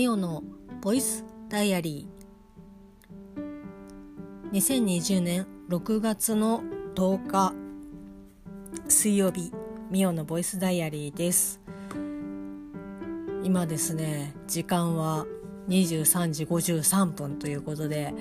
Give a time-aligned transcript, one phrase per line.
[0.00, 0.42] ミオの
[0.80, 4.50] ボイスダイアリー。
[4.50, 6.62] 2020年6月の
[6.94, 7.52] 10日
[8.88, 9.52] 水曜日
[9.90, 11.60] ミオのボイスダイアリーです。
[13.42, 15.26] 今ですね時間は
[15.68, 18.14] 23時53分ということで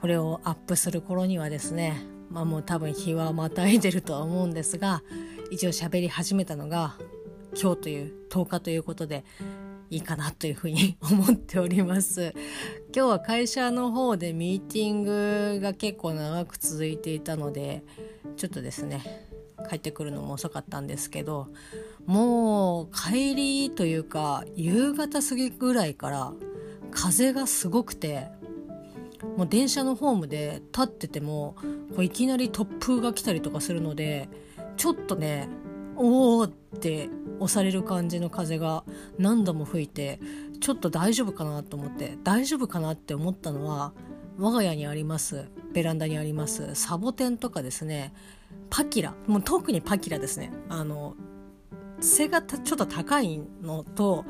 [0.00, 5.02] これをアップする頃にはですねまあもう多分日はまたいでるとは思うんですが
[5.50, 6.96] 一応喋り始めたのが
[7.60, 9.26] 今日という10日ということで
[9.92, 12.32] いいかなというふうに思っております。
[12.96, 17.84] 今日は会社の方でミーティングが結構長く続いていたので
[18.36, 19.28] ちょっとですね
[19.68, 21.48] 帰ってくるのも遅かったんですけど
[22.06, 26.32] もう帰りというか夕方過ぎぐらいから
[26.90, 28.28] 風がすごくて
[29.36, 31.54] もう電車のホームで立ってても
[31.94, 34.30] こういきなり突風が来たりとかするので
[34.78, 35.48] ちょっとね
[35.96, 37.08] おおって
[37.40, 38.84] 押される感じの風が
[39.18, 40.20] 何度も吹いて
[40.60, 43.92] ちょっと大丈夫かなと思って大丈夫かなって思ったのは
[44.38, 48.12] 我が家にありますベランダにありますサボテンとかですね
[48.70, 50.50] パキラもう特にパキラですね。
[50.68, 51.14] あの
[52.00, 54.24] 背がちょっと高いのと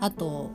[0.00, 0.50] あと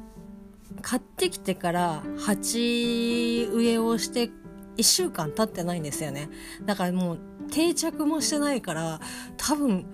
[0.81, 4.29] 買ってきてから鉢植えをして
[4.77, 6.29] 1週間経ってないんですよね。
[6.65, 7.19] だからもう
[7.51, 9.01] 定着もしてないから
[9.37, 9.85] 多分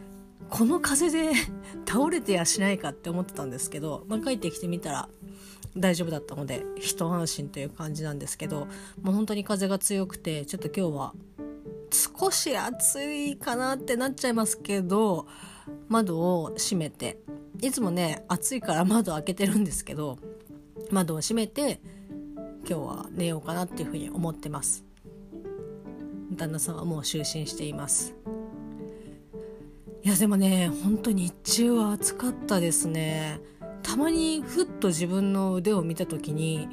[0.50, 1.34] この風で
[1.88, 5.10] 倒れてやしないかって思ってたんですけど、まあ、帰ってきてみたら
[5.76, 8.68] 大丈夫だったので一安心という感じなんですけど
[9.02, 11.14] もう本当に風が強くてちょっと今日は
[11.92, 15.28] 少し暑いかなってなっちゃいますけど
[15.88, 17.20] 窓を閉めて
[17.62, 20.18] いつもね暑いから 窓開けてるんですけど
[20.92, 21.82] 窓を閉めて
[22.68, 24.84] 今日は寝ようかなっていうふうに思ってます。
[26.36, 28.14] 旦那さんはもう就寝しています。
[30.08, 33.42] いやでもねほんと日中は暑かったですね。
[33.84, 36.70] たまにふっと自分の腕を見た時に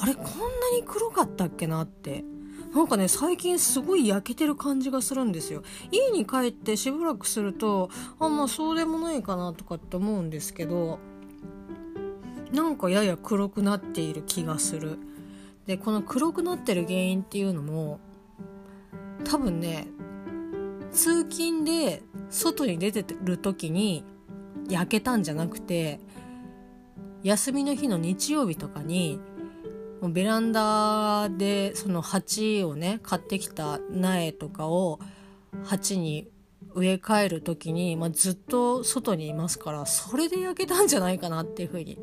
[0.00, 0.30] あれこんな
[0.74, 2.24] に黒かったっけなって。
[2.74, 5.62] なんかね最近すごい焼けてる感じがするんですよ。
[5.92, 10.98] 家に帰ってしばらくするとあまあそうでもないかなとかって思うんですけど
[12.54, 14.98] なんかやや黒くなっている気がする。
[15.66, 18.00] でこの黒くなってる原因っていうのも
[19.24, 19.88] 多分ね
[20.98, 24.04] 通勤で外に出てる時に
[24.68, 26.00] 焼けたんじゃなくて
[27.22, 29.20] 休みの日の日曜日とかに
[30.02, 34.98] もうベランダでその鉢をね買ってきた苗とかを
[35.64, 36.28] 鉢に
[36.74, 41.96] 植え替える時に、まあ、ずっと外にいますからそれで焼けたんじゃないかなっていうふうに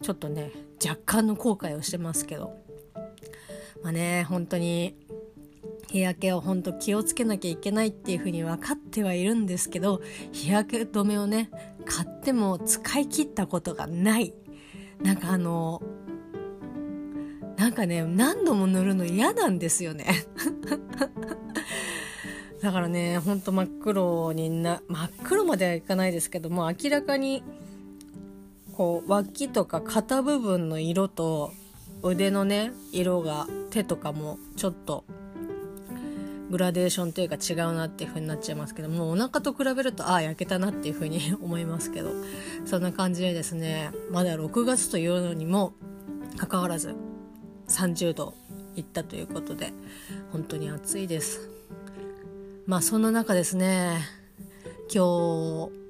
[0.00, 0.52] ちょっとね
[0.84, 2.62] 若干の後悔をしてますけど。
[3.82, 4.96] まあね本当に
[5.90, 10.00] 日焼けを本当気をつけなきゃいけないっていうふうに分かってはいるんですけど
[10.32, 11.50] 日焼け止めをね
[11.84, 14.32] 買っても使い切ったことがない。
[15.02, 15.82] なんかあの
[17.56, 20.06] なんかね何度も塗るの嫌なんですよね。
[22.62, 27.42] だからねほんと真っ黒にな真っ黒まではいかないですけども明らかに
[28.72, 31.52] こう脇とか肩部分の色と
[32.02, 35.04] 腕のね色が手とかもちょっと
[36.52, 42.10] グラデーションというか違うなっていう風になっちゃいますけどもうお腹と比べるとああ焼けたなっていう風に 思いますけど
[42.66, 45.72] そんな感じでですねまだ6月というのにも
[46.36, 46.94] かかわらず
[47.68, 48.34] 30度
[48.76, 49.72] いったということで
[50.30, 51.48] 本当に暑いです。
[52.66, 53.98] まあそんな中ですね
[54.94, 55.82] 今日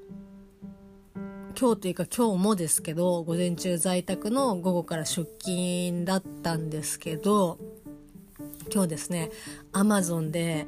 [1.60, 7.58] 今日というか今日もですけど午前中在宅の午後から出勤だったんですけど
[8.72, 9.30] 今日ですね。
[9.72, 10.66] アマゾンで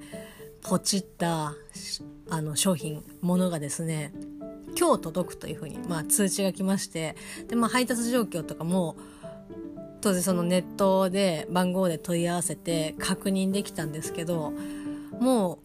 [0.63, 1.55] ポチった
[2.31, 4.13] あの商品ものがですね
[4.79, 7.17] 今日届くというふうに、まあ、通知が来まして
[7.49, 8.97] で、まあ、配達状況とかも
[10.01, 14.53] 当然そのネットで番号で問い合わせて確認できたんですけど
[15.21, 15.61] も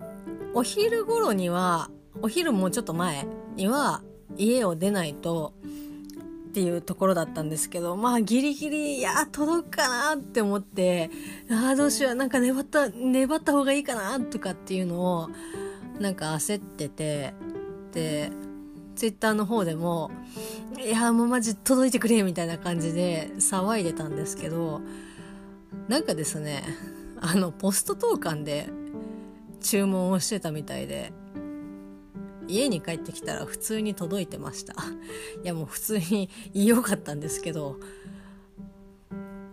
[0.54, 1.90] うお昼頃には
[2.22, 3.26] お昼もうちょっと前
[3.56, 4.02] には
[4.38, 5.54] 家を出ないと
[6.60, 11.10] っていうところだったんですけどまあギリギリいや届くかなって思って
[11.50, 15.30] ああどうしようなんか粘った粘った方がいいかなとかっていうのを
[16.02, 17.34] なんか焦ってて
[17.94, 18.32] で
[18.98, 20.12] ツイッターの方でも
[20.78, 24.82] いやもうマジ届いてくれみたいな感じで騒いでたんですけど
[25.88, 26.64] なんかですね
[27.22, 28.68] あのポスト投函で
[29.62, 31.14] 注文をしてたみたいで
[32.50, 34.74] 家に帰ってきたら普通に届いてました。
[35.44, 37.80] いやもう普通に言いよかったんですけど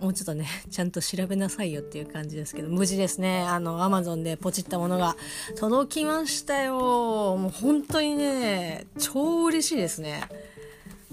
[0.00, 3.42] もうちょっとねちゃんと調べなさいよっていう感じですけど無事ですね。
[3.42, 5.16] あのアマゾンでポチったものが
[5.56, 7.36] 届きましたよ。
[7.36, 10.24] もう本当にね超嬉しいですね。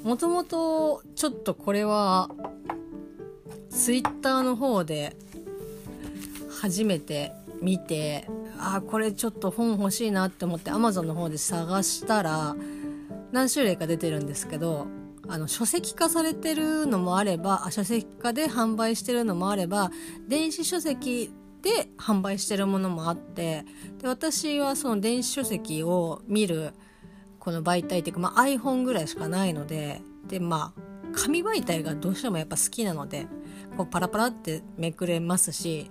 [0.02, 2.30] もともとちょっとこれは
[3.70, 5.16] ツイッターの方で
[6.62, 7.34] 初めて
[7.64, 8.28] 見て
[8.60, 12.56] あこれちょっと本欲しいなって思って Amazon の方で探したら
[13.32, 14.88] 何種類か出てるんですけど
[15.28, 19.92] あの書籍化されてるのもあれば書籍化で販売してるのもあれば
[20.28, 21.32] 電子書籍
[21.62, 23.64] で販売してるものもあって
[24.00, 26.74] で私はその電子書籍を見る
[27.40, 30.82] この媒体っていうか、まあ、iPhone ぐらいしかないのででまあ
[31.16, 33.28] 紙媒体がどうしてもやっぱ好きなので
[33.78, 35.90] こうパラパラってめくれますし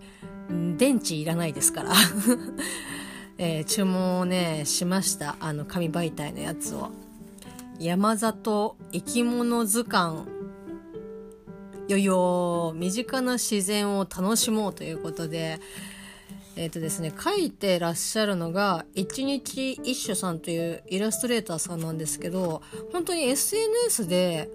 [0.77, 1.93] 電池いらないですから。
[3.39, 5.37] えー、注文をねしました。
[5.41, 6.91] あの紙媒体のやつを。
[7.79, 10.29] 山里生き物図鑑
[11.89, 15.61] よよ身近な自然を楽しもうということで。
[16.56, 22.62] えっ、ー、とですね書いてらっしゃるのが一日一緒さんというイラストレーターさんなんですけど
[22.93, 24.50] 本当に SNS で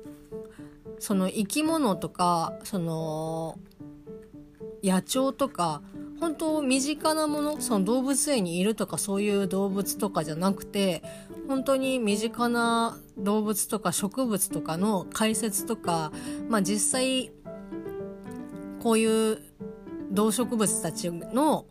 [1.00, 3.58] その生き物とかその
[4.84, 5.82] 野鳥とか
[6.20, 11.04] 本当身近なものその動物園にいるとかそういう動物とかじゃなくて
[11.48, 16.12] 本当に身近な動物とか植物とかの解説とか、
[16.50, 17.32] まあ、実際
[18.82, 19.42] こういう
[20.12, 21.66] 動植物たちの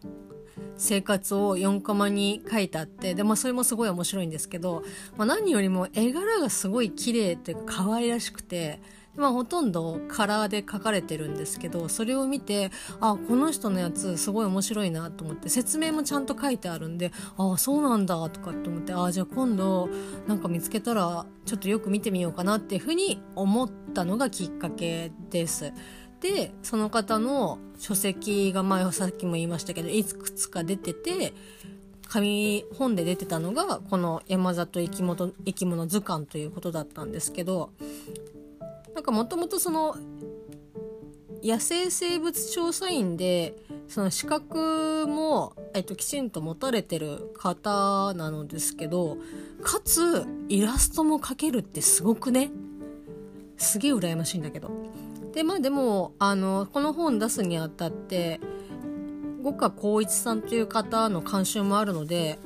[0.76, 4.82] 生活を4コマに書いてあってで、まあ、それもすごい面白いんですけど、
[5.16, 8.80] まあ、何よりも絵柄がすごい綺麗っていうか可愛らしくて
[9.16, 12.70] まあ、ほとんどカラーで書かれてるんですけどそれを見て
[13.00, 19.88] あこの人のやつすごい面白いなと思って説明もちゃんと書いてあるんでああそうなんだとかって思ってあじゃあ今度
[20.26, 25.72] なんか見つけたらちょっとよく見てみようかなっていうふうに思ったのがきっかけです。
[26.20, 31.34] でその方の書籍が前さっきも言いましたけどいくつか出てて
[32.08, 37.70] 紙本で出てたのがこの山里生き物生き物図鑑ということだったんですけど
[38.96, 39.94] なんかもともとその
[41.44, 43.54] 野生生物調査員で
[43.88, 49.18] その資格も、えっと、きちんと持たれてる方なのですけど
[49.62, 52.50] かつイラストも描けるってすごくね？
[53.58, 54.70] すげえ羨ましいんだけど。
[55.34, 58.40] でまあでもあのこの本出すにあたって
[59.42, 62.38] 五花光一さんという方の監修もあるので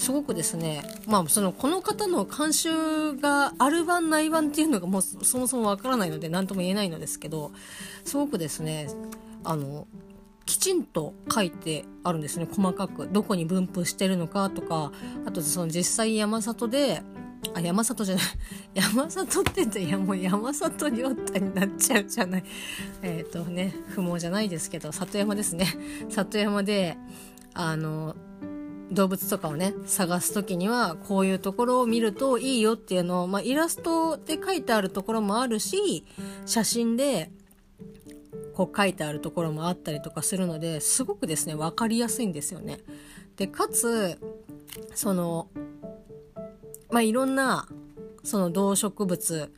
[0.00, 7.52] すごくですね、まあ、そのこの方の監修がある版ない版っていうのがもうそもそもわからないので何とも言えないのですけど
[8.04, 8.88] すごくですね
[9.44, 9.86] あの
[10.46, 13.08] きちんと書いてあるんですね細かく。
[13.08, 14.90] どこに分布してるのかとか
[15.26, 17.02] あとその実際山里で
[17.54, 18.24] あ山里じゃない
[18.72, 22.44] 山里って言っていやもう山里亮太になっちゃうじゃない。
[23.02, 25.66] えっ、ー、とね不毛じゃないですけど里山ですね。
[26.08, 26.96] 里山で
[27.52, 28.16] あの
[28.90, 36.04] 動物とかをね探す時にはこういうところを見るといいよっていうのを、まあ、イラストで書いてあるところもあるし
[36.44, 37.30] 写真で
[38.54, 42.78] こう書いてあるところもあったりとかするのですごくですね分かりやすいんですよね。
[43.36, 44.18] でかつ
[44.94, 45.48] その
[46.90, 47.68] まあいろんな
[48.24, 49.52] その動植物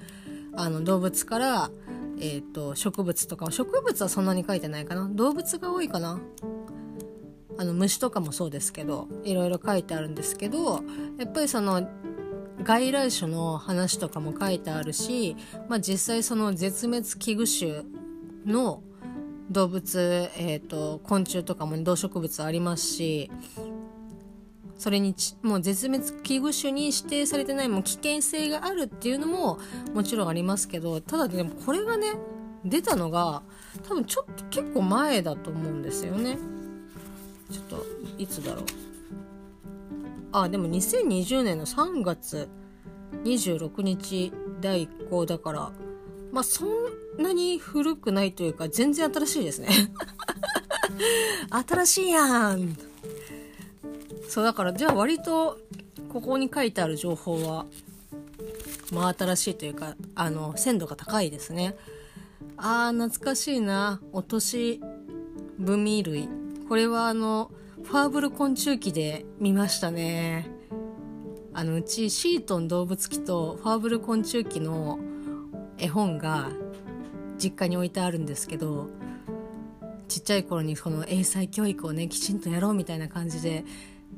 [0.55, 1.71] あの動物から
[2.19, 6.21] えーと植物とか植物はそんなに書いてないかな動物が多いかな
[7.63, 10.83] あの虫とかもそうですけどいろいろ書いてあるんですけど
[11.17, 11.89] やっぱりその
[12.65, 15.37] 外来種の話とかも書いてあるし、
[15.69, 17.85] まあ、実際その絶滅危惧
[18.45, 18.83] 種の
[19.49, 23.31] 動物、えーと、昆虫とかも動植物ありますし
[24.77, 29.61] それにもう絶滅危惧種に指定されてないもう危険性があるっていうのも
[29.95, 32.15] もちろんありますけどただでもこれがね
[32.65, 33.43] 出たのが
[33.85, 36.39] 多分ちょっと結構前だと思うんですよね。
[37.53, 37.87] ちょっと
[38.19, 38.65] いつだろう。
[40.33, 42.49] あでも2020年の3月
[43.25, 45.73] 26日第1項だから
[46.33, 46.69] まあそん
[47.19, 49.69] なに古くないというか全然新しいですね。
[51.69, 52.77] 新しいやん。
[54.29, 55.59] そうだからじゃあ割と
[56.11, 57.67] ここに書いてある情報は
[58.91, 61.77] まあ新しいというかあの鮮度が高いですね。
[62.57, 64.01] あー懐かしいな。
[64.13, 64.81] 落とし
[65.59, 66.42] 文類。
[66.73, 67.51] これはあの、
[67.83, 70.49] ファーブル昆虫記で見ましたね。
[71.53, 74.99] あの、うちシートン動物記とファーブル昆虫記の
[75.77, 76.49] 絵本が
[77.37, 78.89] 実家に置いてあるんですけど、
[80.09, 83.67] ちっちゃい頃にこの英才教育をね、きちんとやろうみたいな感じで、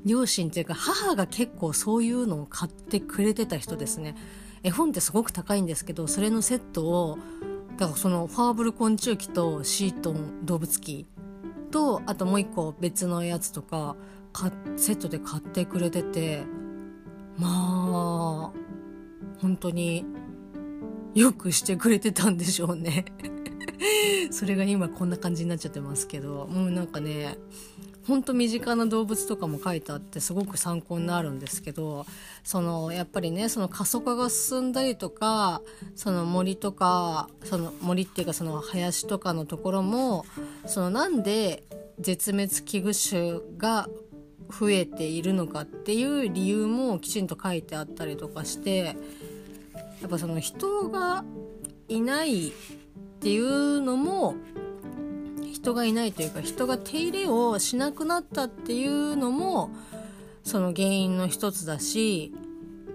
[0.04, 4.14] 両親っていうか母が結構そういうのを買ってくれてた人ですね。
[4.62, 7.18] 絵本ってすごく高いんですけど、それのセットを、
[7.78, 11.04] だからそのファーブル昆虫記とシートン動物記
[11.74, 13.96] とあともう一個別のやつとか
[14.76, 16.44] セットで買ってくれてて
[17.36, 18.52] まあ
[19.40, 20.06] 本当に
[21.16, 23.04] よくしてくれてたんでしょうね。
[24.30, 27.38] それが今こんな感じになっちゃってますけどもうなんかね
[28.06, 32.04] ほんと身近な動物とかも書いてあってすごく参考になるんですけど
[32.42, 35.62] そのやっぱりねその過疎化が進んだりとか
[35.94, 40.26] その森とかその森っていうかその林とかのところも
[40.66, 41.64] そのなんで
[41.98, 43.88] 絶滅危惧種が
[44.50, 48.96] 増えているのかっていう理由もきちんと書いてあったりとかして
[50.02, 51.24] やっぱその人が
[51.88, 52.52] いないっ
[53.20, 54.34] ていうのも
[55.64, 59.70] 人がいないというか人が手入れをしなくなったっていうのも
[60.42, 62.34] その原因の一つだし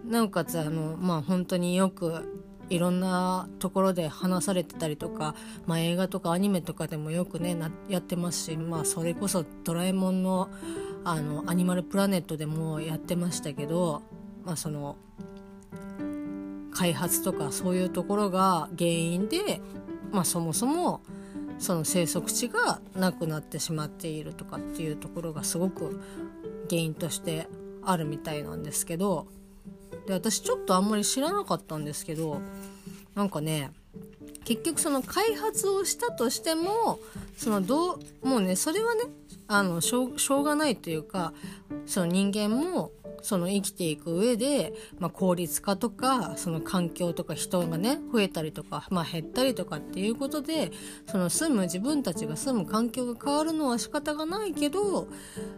[0.05, 2.31] なおかつあのまあ本当によく
[2.69, 5.33] いろんなところで話されてたりとか、
[5.65, 7.57] まあ、映画とかアニメとかでもよくね
[7.87, 10.49] やってますし、まあ、それこそ「ドラえもんの」
[11.03, 14.03] あのアニマルプラネットでもやってましたけど、
[14.45, 14.95] まあ、その
[16.71, 19.59] 開発とかそういうところが原因で、
[20.11, 21.01] まあ、そもそも
[21.59, 26.01] その生息地がなくなってしまっているとかっていうところがすごく
[26.69, 27.47] 原因として
[27.83, 29.27] あるみたいなんですけど
[30.07, 32.41] で私ちょっとあんまり知らなかったんですけど
[33.15, 33.71] なんかね
[34.45, 36.99] 結局その開発をしたとしても
[37.37, 39.03] そのどうもうねそれはね
[39.47, 41.33] あのしょうがないというか
[41.85, 50.71] その人間もその生きていく上で、まあ、効率化とかその環境とか人がね増えたりとか、まあ、減ったりとかっていうことで
[51.07, 55.07] その住む自分たちが住む環境が変わるのは仕方がないけど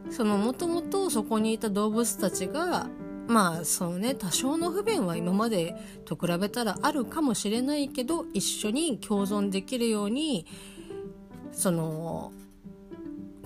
[0.10, 2.88] そのもともとそこにいた動物たちが
[3.28, 5.76] まあそのね多少の不便は今まで
[6.06, 10.46] と比べたらあるかもしれないけど一緒に共存できるように
[11.52, 12.32] その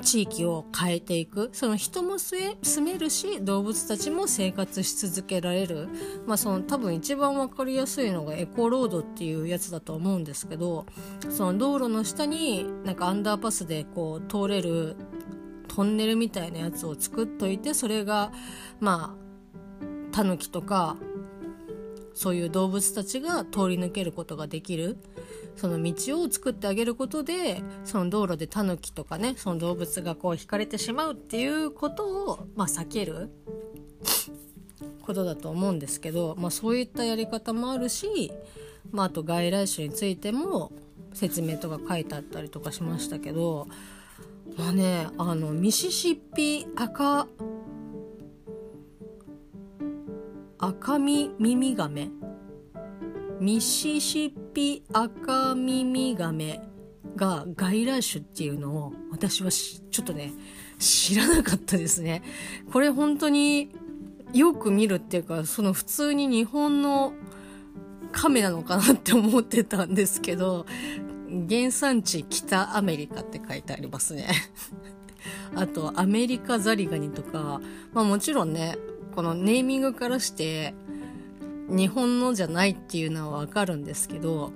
[0.06, 1.50] 地域を変えていく。
[1.52, 5.90] その人も住めるし動物たちも生活し続けられる、
[6.26, 10.86] まあ、その多分一番分かりやすいのがエコロードっていうやつだと思うんですけど
[11.30, 14.96] その道路の下になんかアンダーパスでこう通れる
[15.68, 18.32] トンネルみたいなやつを作っといてそれが
[18.80, 20.96] まあタヌキとか
[22.14, 24.98] そういう動物たちが通り抜けることができる。
[25.56, 33.30] その道を作ってあげることでその道路でタヌキとかねその動物がこう引かれてしまうっていうことを、まあ、避ける
[35.02, 38.32] ことだと思うんですけど、まあ、そういったやり方もあるし、
[38.92, 40.72] まあ、あと外来種についても
[41.14, 43.68] 説明とか書いてあったりとかしましたけど
[44.58, 47.28] まあねあのミシシッピ赤
[50.58, 52.10] 赤身ミミガメ。
[53.40, 56.62] ミシシッピピアカミミガメ
[57.18, 60.32] が外来種っていうのを私はちょっとね
[60.80, 62.24] 知らなかったですね。
[62.72, 63.74] これ本当に
[64.34, 67.14] よく見るっていうかその普通に日本の
[68.14, 70.66] カメなのかなって思ってたんですけど
[71.50, 74.30] 原産地北アメリカって書いてありますね。
[75.54, 77.60] あとアメリカザリガニとか
[77.94, 78.78] まあもちろんね
[79.16, 80.74] このネーミングからして
[81.68, 84.52] 日本のじゃないっていうのはわかるんですけど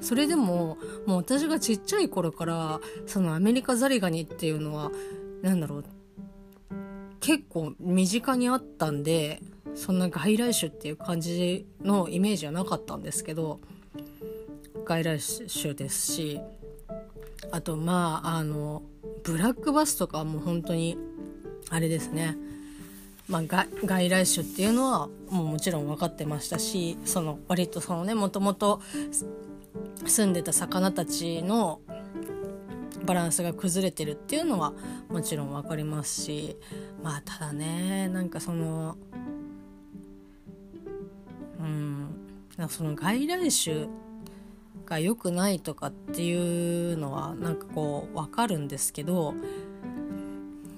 [0.00, 4.90] それでももう私がちっちゃい頃からそのアメリカザリガニっていうのは
[5.42, 5.84] 何だろう
[7.20, 9.40] 結構身近にあったんで
[9.74, 13.60] そんな外来種っていう感じのイメージはなかったんですけど
[14.84, 16.40] 外来種ですし
[17.52, 18.82] あとまああの
[19.22, 20.96] ブラックバスとかもう本当に
[21.68, 22.36] あれですね。
[23.30, 23.42] まあ、
[23.84, 28.82] 外来種っていうのはもうもちろん分かってましたしその割とそのねもともと
[30.04, 31.80] 住んでた魚たちの
[33.04, 34.72] バランスが崩れてるっていうのは
[35.08, 36.56] もちろん分かりますし
[37.02, 38.96] まあただねなんかその
[41.60, 42.08] うん
[42.68, 43.86] その外来種
[44.86, 49.34] が良くないとかっていうのはなんかこう分かるんですけど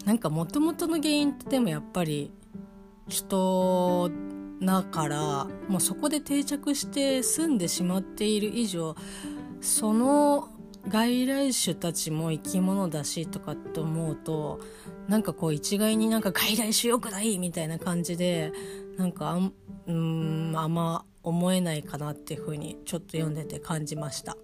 [0.04, 2.30] なんかもともとの原因ってでもやっぱり
[3.08, 4.10] 人
[4.62, 8.94] だからもうそこで定着して住んでしまっている以上
[9.60, 10.48] その
[10.88, 14.60] 外来種たちも生き物だしとかって思うと
[15.08, 18.52] なんかこう一概になんか外来種よくないみたいな感じで
[18.96, 19.52] なんかあん
[19.86, 24.36] うんあんま思えないかなっていうふうにちょっと読んでて感じました。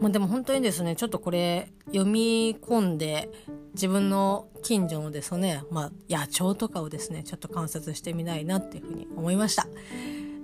[0.00, 3.30] まあ、でも本当にですねちょっとこれ読み込んで
[3.74, 9.66] 自分の近所のですね、まあ、野鳥とかをですねちょっと観察してみたいなっていうふうに思いました。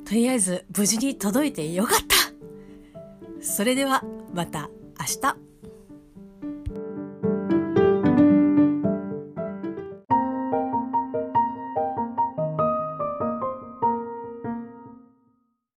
[0.06, 3.44] とりあえず無事に届いてよかった。
[3.44, 4.02] それでは
[4.32, 5.49] また明日。